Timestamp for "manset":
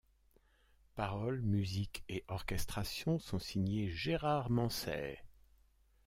4.49-5.19